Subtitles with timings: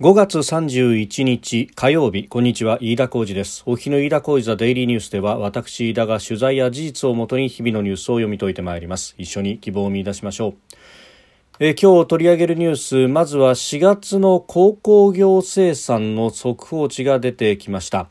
[0.00, 3.62] 5月31日火曜日こんにちは飯田浩二です。
[3.64, 9.14] お日の飯田浩二ザデイリーニュースでは私飯田が取材や事実をもとに日々のニュースを読み解いてまいります。
[9.18, 10.54] 一緒に希望を見出しましょう。
[11.60, 18.08] え今日取り上げるニュースまずは4月の鉱工業生産の速報値が出てきました。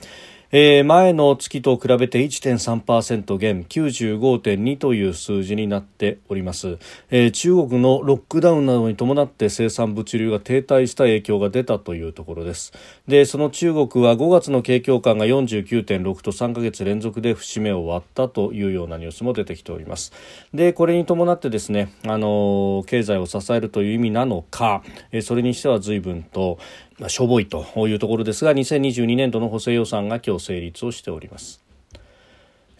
[0.56, 6.78] えー、前の月と比べて1.3%減95.2という数字になっております、
[7.10, 12.72] えー、中国のロックダウンなどに伴って生産物流が停滞した影響が出たというところです。
[13.08, 20.13] でその中国は5月の景況感が49.6と3ヶ月連続で節目を割ったというようなニュースも出てきております。
[20.54, 26.60] でこれに伴ってですねあの経済を支えるという意味なのか、えー、それにしては随分と、
[27.00, 31.62] まあ、しょぼいというところですが2022年度の補正予算が今日成立をしております。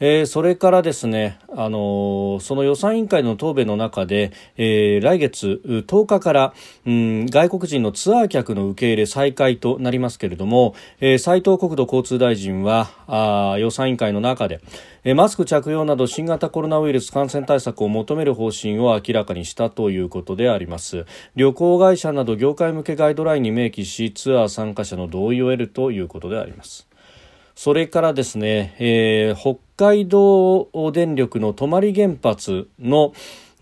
[0.05, 6.53] えー、それからですね、あのー、その予算委員会の答弁の中で、えー、来月10日から、
[6.85, 14.59] うん、外国人のツアー客の受け入れ再開となりますけれども、えー、斉藤国土交通大臣はあ予算委員会の中で、
[15.05, 21.05] えマスク着用など新型コロナウイルス感染対策を求める方針を明らかにしたということであります。
[21.38, 26.89] 旅行会社など業界向けガイドラインに明記しツアー参加者の同意を得るということであります。
[27.55, 33.13] それからですね、えー、北海道電力の泊原発の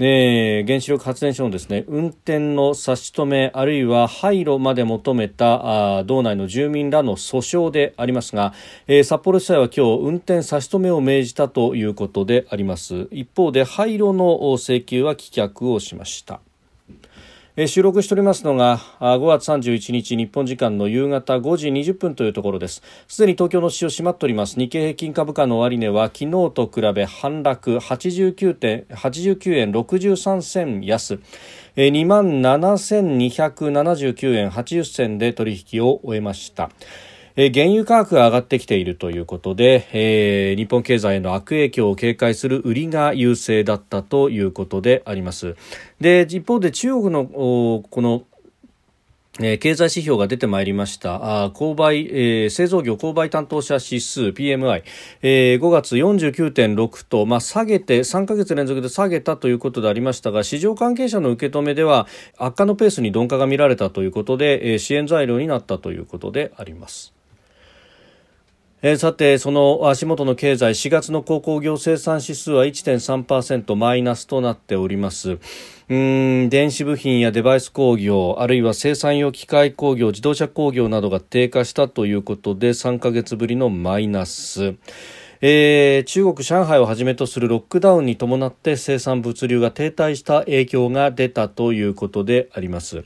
[0.03, 8.53] えー、原子力発電所のですね運転の差し止めあるいは廃炉まで求めたあ道内の住民らの訴訟でありますが、
[8.87, 13.09] えー、札幌地裁は今日運転差し止めを命じたということであります。
[13.11, 16.41] 一方で廃炉の請求は棄却をしました。
[17.63, 22.81] え収録しておりますのが5月31日日本時間の夕方5時20分というところです。
[23.07, 24.57] すでに東京の市場閉まっております。
[24.57, 31.19] 日経平均株価の終値は昨日と比べ反落89 89円63銭安。
[31.75, 36.71] 2万7279円80銭で取引を終えました。
[37.35, 45.55] えー、原油価格が上がってきているということで、えー、日本経済への悪影響を警戒する売りが優勢だったということであります。
[45.99, 48.23] で一方で中国のこの、
[49.39, 51.45] 経済指標が出てまいりました。
[51.45, 54.83] あ購買、えー、製造業購買担当者指数 PMI、
[55.21, 67.13] えー、5月49.6と、まあ、下げて、3ヶ月連続で下げたということでありましたが、市場関係者の受け止めでは、悪化のペースに鈍化が見られたということで、えー、支援材料になったということであります。
[68.83, 75.37] えー、さて、その足元の経済、4月の鉱工業生産指数は1.3%マイナスとなっております。
[75.87, 84.75] うん電子部品やデバイス工業あるいは生産用機械工業自動車工業などが低下したということで3ヶ月ぶりのマイナス。
[85.41, 93.03] えー、中国、上海をはじめとするロックダウンに伴って生産物流が停滞した影響が出たということであります。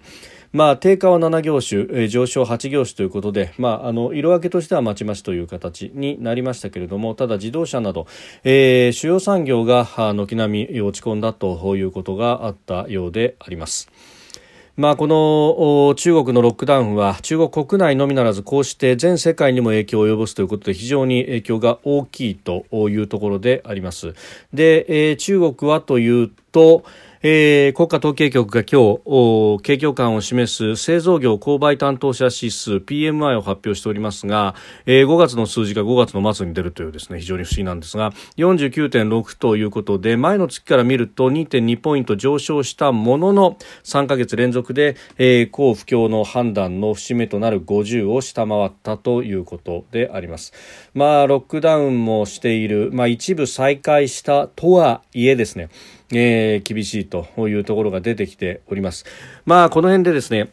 [0.55, 8.07] まあ、定価は7業種、え、上昇8業種ということで、まあ、あの色分けとしてはまちまちという形になりましたけれどもただ自動車など、
[8.45, 13.91] えー、主要産業が軒並み落ち込んだということがあったようであります。
[14.77, 24.13] まあ、この中国のロックダウンは中国国内のみならずこうして全世界にも影響を及ぼすということで非常に影響が大きいというところであります。
[24.53, 26.85] で、えー、中国はというと、
[27.27, 34.53] えー、国家統計局が今日景況感を示す製造業購買担当者指数 PMI を発表しておりますが、
[34.85, 50.53] えー、5月の数字が5月の末に出るというですね非常に不思議なんですが49.6ということで前の月から見ると2.2ポイント上昇したものの3ヶ月連続で、えー、不況の判断の節目となる50を下回ったということであります。
[50.93, 55.69] まあロックダウンもしている、まあ、一部再開したとはいえですね
[56.11, 59.05] えー、厳しいというところが出てきております。
[59.45, 60.49] まあ、この辺でですね、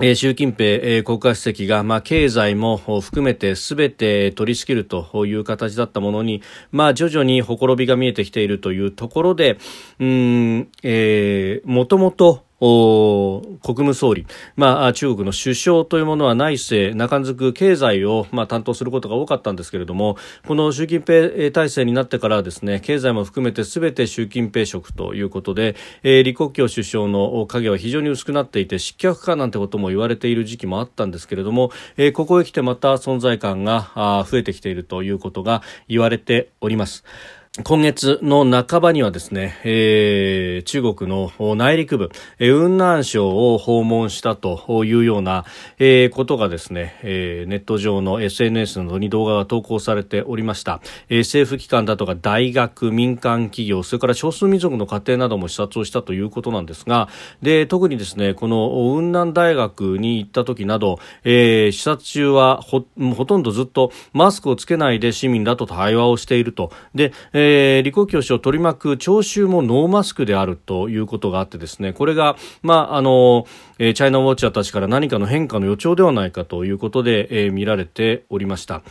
[0.00, 9.58] えー、習近平、えー、国家主席が、まあ、経済も含めてすべて取り仕切るという形だったものに、まあ、徐々にほころびが見えてきているというところで、
[9.98, 14.24] うん、えー、もともと国務総理、
[14.54, 20.16] まあ、中国の首相というものは内政、中づく経済を、まあ、担当することが多かったんですけれども、
[20.46, 25.74] この習近平体制になってからですね、経済も含めてすべて習近平職ということで、
[26.04, 37.04] えー、李克強首相の影は非常に薄くなっていて、失脚かなんてことも言われている時期もあったんですけれども、えー、ここへ来てまた存在感が増えてきているということが言われております。
[37.60, 45.44] 今月の半ばにはですね、えー、中国の内陸部、えー、雲南省を訪問したというような、
[45.78, 57.10] えー、ことがですね、えー、ネット上の SNS などに動画が投稿されておりました、えー、政府機関だとか大学、民間企業、それから少数民族の家庭なども視察をしたということなんですが、
[57.42, 66.72] で、特にですね、この雲南大学に行った時など、えー、視察中はほ、ほとんどずっとマスクをつけないで市民らと対話をしていると。
[66.94, 73.46] で、ええー、李克強氏を取り巻く聴衆もノーマスクであるということがあってですねこれが、まああの
[73.78, 78.82] えー、チャイナウォッチャーたちから何かの変化の予兆ではないかということで、えー、見られておりました。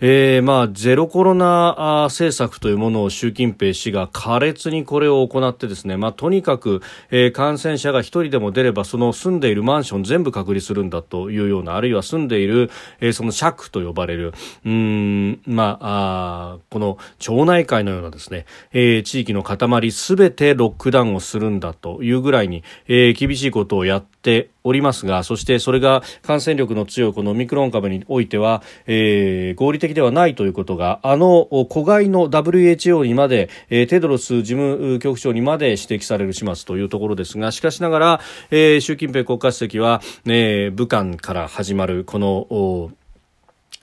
[0.00, 12.70] えー、まあ、ゼロコロナ政策というものを習近平氏が苛烈にこれを行ってですね、まあ、とにかく、えー、感染者が一人でも出ればその住んでいるマンション全部隔離するんだというようなあるいは住んでいる、
[13.00, 14.32] えー、その尺と呼ばれる
[14.64, 42.90] うんまああこの町内会のようなですね、えー、地域の塊すべてロックダウンをするんだというぐらいに、えー、厳しいことをやってておりますがそしてそれが感染力の強いこのオミクロン株においては、えー、合理的ではないということがあの子飼いの WHO にまで、えー、テドロス事務局長にまで指摘される始末というところですがしかしながら、えー、習近平国家主席は、えー、武漢から始まるこの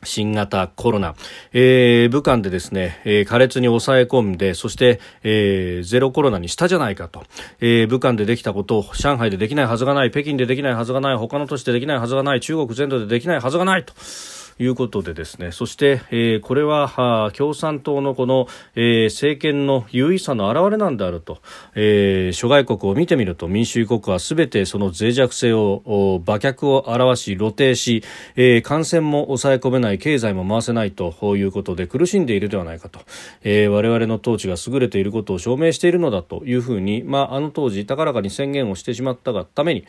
[0.03, 1.15] 新型コロナ、
[1.53, 7.23] えー、武漢でですね、えー、苛烈に抑え込んで、そして、えー、ゼロコロナにしたじゃないかと、
[7.59, 13.93] えー、武漢でできたことを上海でできないはずがない、北京でできないはずがない、他の都市でできないはずがない、中国全土でできないはずがないと。
[14.59, 15.51] いうことでですね。
[15.51, 21.39] そして、えー、これは共産党のこの、えー、政権の優位さの表れなんであると、
[21.75, 28.03] えー、諸外国を見てみると民主主義国はすべてその脆弱性を馬脚を表し露呈し、
[28.35, 32.99] えー、感染も抑え込めない経済も回せないということで苦しんでいるではないかと、
[33.43, 39.85] えー、我々の統治が優れていることを証明しているのだというふうに、まあ、あの当時高らかに宣言をしてしまったがために、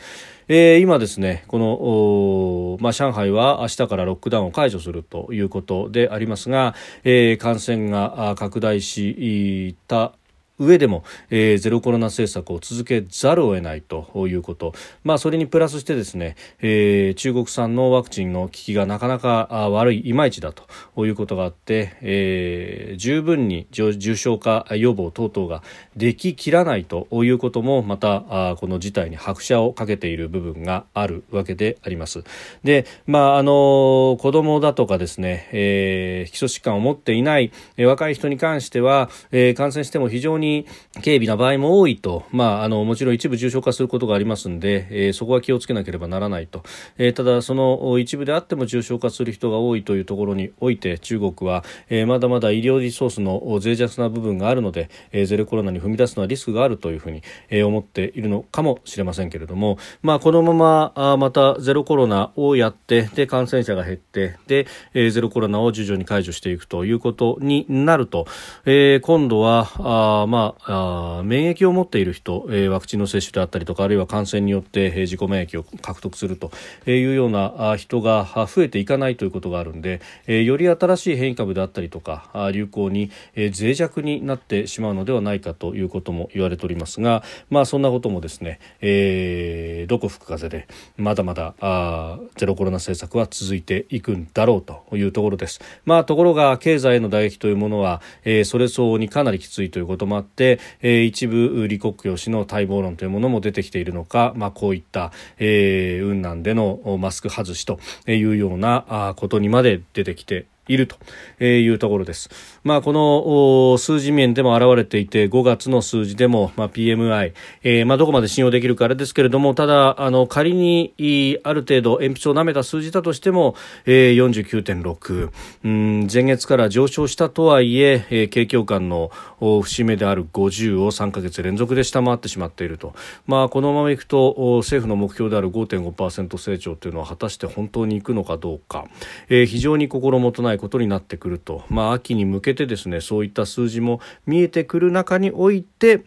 [0.49, 10.13] えー、今ですねこの、まあ、上海は明日からロックダウンを解除するということでありますが、えー、感染が拡大した
[10.59, 25.63] 上でも、えー、ゼロコロナ政策を続けざるを得ないということ、まあ、それにプラスしてですね、えー、中国産のワクチンの効きがなかなか悪いいまいちだということがあって、えー、十分に重症化予防等々が
[25.97, 32.25] でききらないということもまたあこの事態に拍車をかけている部分があるわけであります。
[32.63, 40.67] で、まあ、あの子供だとかですね、えー、基礎疾患を持っていない、えー、若い人に関しては、えー、感染しても非常にに
[41.05, 46.63] 軽微な場合も多いと、まあ、あのもちろん一部重症化することがありますので、えー、そこは気をつけなければならないと、
[46.99, 68.27] えー、ただ、その一部であっても重症化する人が多いというところにおいて中国は、えー、まだまだ医療リソースの脆弱な部分があるので、えー、ゼロコロナに踏み出すのはリスクがあるというふうに、えー、思っているのかもしれませんけれども、まあ、このままあまたゼロコロナをやってで感染者が減ってで、えー、ゼロコロナを徐々に解除していくということになると、
[68.65, 76.51] えー、今度はあまあ、あ免疫を持っている人、えー、ワクチンの接種であったりとかあるいは感染によって、えー、自己免疫を獲得すると
[76.87, 95.61] いうような人が増えていかないということがあるんで、えー、より新しい変異株であったりとか流行に、えー、脆弱になってしまうのではないかということも言われておりますが、まあ、そんなこともですね、えー、どこ吹く風でまだまだあゼロコロナ政策は続いていくんだろうというところです。
[95.85, 110.97] まあ、ところが経済への打撃というものは、えー、それ相応にかなりきついということもあって、えー、一部李克強氏の待望論というものも出てきているのか、まあ、こういった、えー、雲南でのマスク外しというようなことにまで出てきていると
[111.45, 112.31] いうところです。
[112.63, 117.33] まあ、この数字面でも現れていて5月の数字でも、まあ、PMI、
[117.65, 120.95] えー、まあ、どこまで信用できるかあれですけれどもただあの仮に
[121.43, 125.31] ある程度鉛筆を舐めた数字だとしても、えー、49.6、
[125.65, 132.95] うん、前月から上昇したとはいええー、景況感の節目である50を3か月連続で下回ってしまっていると、
[133.27, 138.87] まあ、このままいくと政府の目標である5.5%成長というのは果たして本当にいくのかどうか、
[139.29, 146.05] えー、非常に心もとないことになってくると、まあ、秋に向けてですねそういった数字も見えてくる中において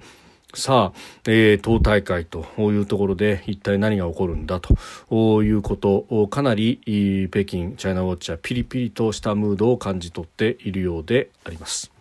[0.53, 11.94] さあ、えー、党大会というところで一体何が起こるんだということをかなり北京チャイナウォッチはピリピリとしたムードを感じ取っているようであります。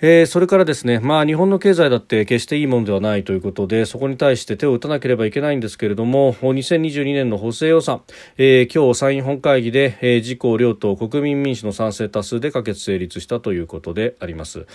[0.00, 8.02] えー、それからですね、まあ、日本の経済だって決していいものではないということでそこに対して手を打たなければいけないんですけれども2022年の補正予算、
[8.36, 14.66] えー、今日参院本会議で、えー、自公両党国民民主の賛成多数で可決成立したということであります。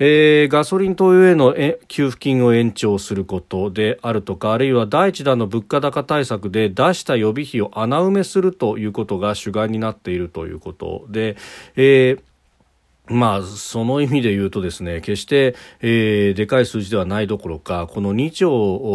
[0.00, 1.56] えー、ガソリン灯油への
[1.88, 11.36] 給付金を延長することであるとかあるいは第一弾の物価高対策で出した予備費を穴埋めするということが主眼になっているということで、
[11.74, 12.27] えー
[13.10, 18.50] まあ、その意味で言うとですね、決して、えー、でかい数字ではないどころか、この2兆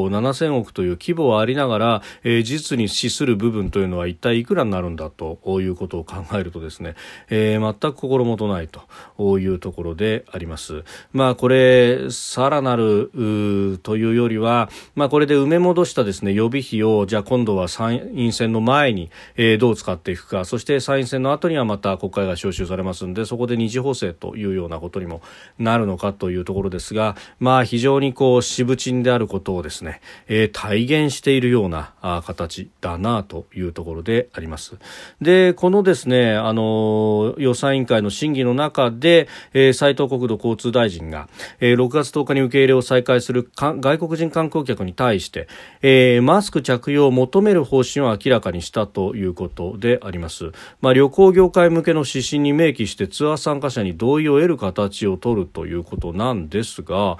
[0.07, 6.95] 7000億という規模はありながら、えー、実に資する部分というのは一体いくらになるんだということを考えるとですね、
[7.29, 10.83] えー、全く心もとないというところであります。
[11.11, 25.21] まあ、これ、さらなるというよりは、まあ、これで埋め戻したですね、予備費を、じゃあ今度は参院選の前に、えー、どう使っていくか、そして参院選の後にはまた国会が召集されますんで、そこで二次補正生というようなことにも
[25.57, 34.75] なるのかというところですが、まあ、非常にこう渋鎮であることをですね、えー、体現しているようなあ形だなというところであります。
[35.21, 41.29] で、このですね、あの予算委員会の審議の中で、えー、斉藤国土交通大臣が、
[41.59, 45.47] えー、6月10日に受け入れを再開する外国人観光客に対して、
[45.81, 50.51] えー、マスク着用を求める方針を明らかにしたということであります。
[50.81, 57.17] まあ、旅行業界向けの指針に明記してツアー参加者に同意を得る形を取るということなんですが、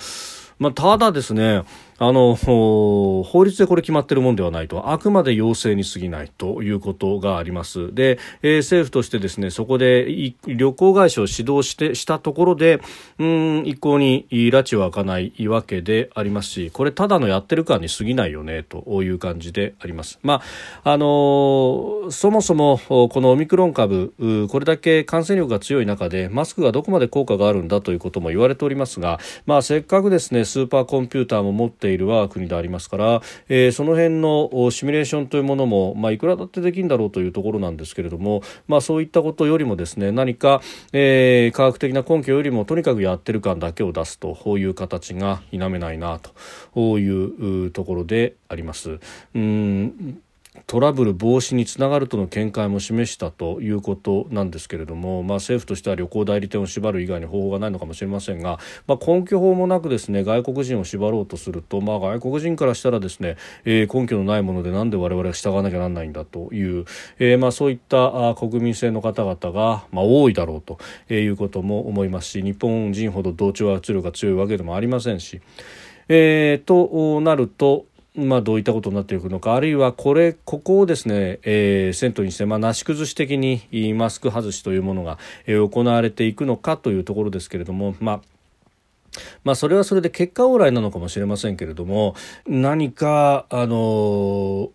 [0.59, 1.63] まあ、ただですね、
[1.99, 12.81] あの法律でこれ決まっているものではないとあくまで要請に過ぎないということがありますで、えー、政府としてですねそこで旅行会社を指導してしたところで
[13.19, 20.19] うん一向に拉致は開かないわけでありますしこれただのやってる感に過ぎないよねという感じであります。
[20.23, 20.41] ま
[20.83, 24.13] ああのー、そもそもこのオミクロン株
[24.49, 40.61] これだけ感染力が強い中でマスクがどこまで効果があるんだということも言われておりますが、まあ、せっかくですねスーパーコンピューターも持ってている我が国でありますから、えー、その辺のシミュレーションというものも、まあ、いくらだってできるんだろうというところなんですけれども、まあ、そういったことよりもですね何か、
[40.93, 46.19] えー、科学的な根拠よりもとにかくやってる感だけを出すとこういう形が否めないな
[46.73, 48.99] というところであります。
[49.35, 50.21] うん
[50.67, 66.85] トラブル防止につながるとの見解も示したということなんですけれども、まあ、政府としては旅行代理店を縛る以外に方法がないのかもしれませんが、まあ、根拠法もなくですね外国人を縛ろうとすると、まあ、外国人からしたらですね、えー、根拠のないものでなんで我々は従わなきゃならないんだという、
[67.17, 70.77] えー、まあ、そういった国民性の方々が、まあ、多いだろうと
[71.11, 75.41] いうことも思いますし日本人ほど同調圧力が強いわけでもありませんし。
[76.09, 85.17] えー、となるとまあ、どういったことになっていくのかあるいはこれここをですね、えー、銭湯にして、まあ、なし崩し的にマスク外しというものが、
[85.47, 88.21] えー、行われていくのかというところですけれども、まあ
[89.43, 92.15] まあ、それはそれで結果往来なのかもしれませんけれども
[92.47, 94.69] 何かあのー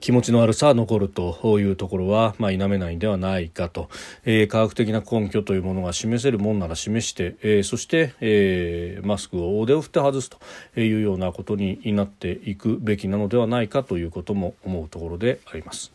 [0.00, 3.90] 気持ちの悪さは残るというところは、まあ、否めないんではないかと、
[4.24, 15.92] えー、科学的な根拠というものが示せるもんなら示して、えー、そして、えー、マスクを大手を振って外すというようなことになっていくべきなのではないかということも思うところであります。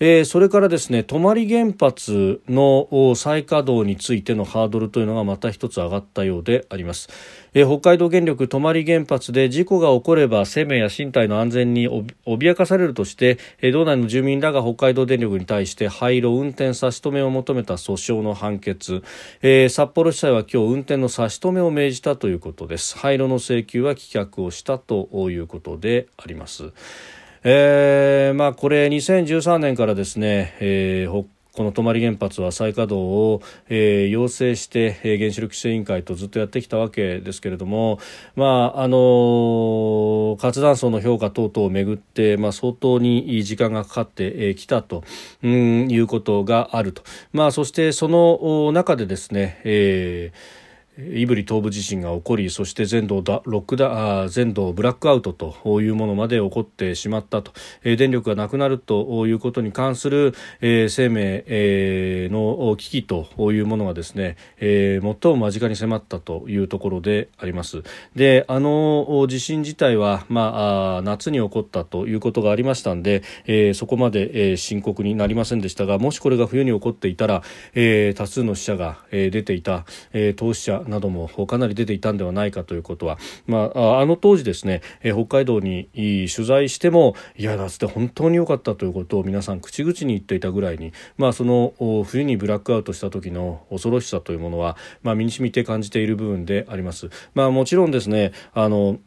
[0.00, 7.08] えー、それからですね泊原発の再稼働についてのハードルというのがまた一つ上がったようであります、
[7.54, 19.02] えー、北海道電力泊原発で事故が起これば生命や身体の安全に脅かされるとして、えー、道内の住民らが北海道電力に対して廃炉運転差し止めを求めた訴訟の判決、
[19.42, 22.96] えー、札幌地裁は今日運転の差し止めを命じたということです。
[22.98, 26.72] 廃炉の請求は棄却をしたということであります。
[27.44, 31.26] えー、まあ、これ2013年からですね、えー、
[31.58, 37.98] この泊原発は再稼働を、えー、要請して、えー、原子力規制委員会とずっとやってきたわけですけれども、
[38.36, 45.02] まああのー、活断層の評価等々をめぐって、まあ、相当に時間がかかってき、たと、
[45.42, 47.02] うん、いうことがあると、
[47.32, 50.67] まあ、そしてその中でですね、えー
[50.98, 57.52] 胆振東部地震が起こりそして全土ロックダあ全土ブラックアウトというものまで起こってしまったと、
[57.84, 67.84] えー、電力がなくなるということに関する、えー、生命、えー、の危機というものがですね、えー、最も間近に迫ったというところであります。
[68.16, 97.10] であの地震自体は、まあ、夏に起こったということがありましたんで、えー、そこまで、えー、深刻になりませんでしたがもしこれが冬に起こっていたら、えー、多数の死者が、えー、出ていた、えー、当事者などもかなり出ていたんではないかということは、まあ、あの当時ですね、え北海道に取材してもいや夏で本当に良かったということを皆さん口々に言っていたぐらいに、まあ、その冬にブラックアウトした時の恐ろしさというものは、まあ、身に染みて感じている部分であります。
[97.34, 98.98] まあ、もちろんですねあの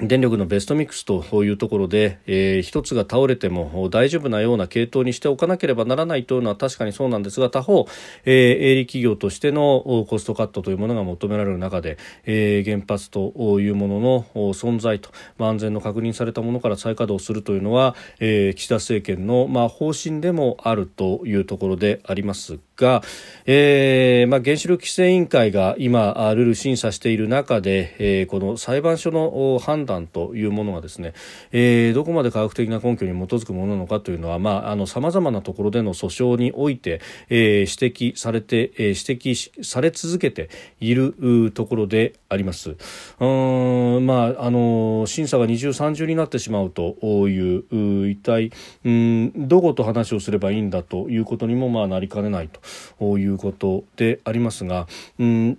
[0.00, 7.86] 電力のベストミックスというところで、えー、一つが倒れても大丈夫なような系統にしておかなければならないというのは確かにそうなんですが他方、
[8.24, 22.58] えー、営利企業としてのコストカットというものが求められる中で、えー、原発というものの存在と、まあ、安全の確認されたものから再稼働するというのは、えー、岸田政権の、まあ、方針でもあるというところであります。
[22.76, 23.02] が、
[23.46, 31.12] えーまあ、原子力規制委員会が今ルール審査している中で、えー、この裁判所の判断というものがですね、
[31.52, 40.50] えー、どこまで科学的な根拠に基づくものなのかというのは、まあ、あの様々なところでの訴訟において、えー、指摘されて、えー、指摘され続けて
[40.80, 42.76] いるところであります。
[43.20, 46.96] うんまあ、あの審査が二重三重になってしまうと
[47.28, 48.50] いう一体
[48.84, 52.60] うんどこと話をすればいいんだということにもまあなりかねないと。
[52.98, 54.86] ということでありますが、
[55.18, 55.58] うん、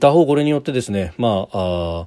[0.00, 2.06] 他方これによってですね、まあ、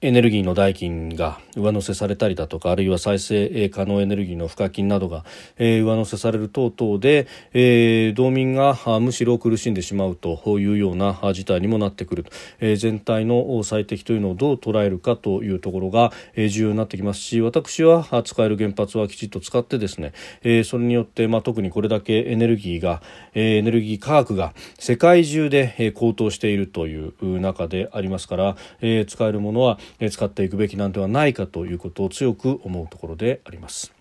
[0.00, 5.24] エネルギーの代金が上乗せされたりだとかあるいは再生可能エネルギーの賦課金などが、
[5.58, 12.24] えー、上乗せされる等々で、えー、道民がむしろ苦しんでしまうというような事態にもなってくる、
[12.60, 23.02] えー、全体の最適というのをどう捉えるかというところが、えー、重要になってきますし私は使える原発はきちっと使ってですね、えー、それによって、まあ、特にこれだけエネルギーが、
[23.34, 29.78] えー、エネルギー価格が世界中で高騰しているという中でありますから、えー、使えるものはは
[30.10, 33.92] 使っていくべきなんではないかということを強く思うところであります。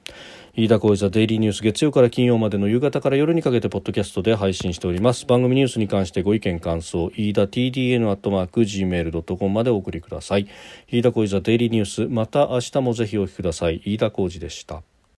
[0.58, 5.26] 飯田浩司ザデイリーニュース月曜から金曜までの夕方から夜にかけてポッドキャストで配信しております。
[5.26, 10.48] 番組ニュースに関してご意見感想飯田 TDN アットマーク Gmail.com までお送りください。
[10.90, 13.82] 飯田浩司ザデイリーニュースまた明日もぜひお聞きください。
[13.86, 14.95] 飯田浩司でした。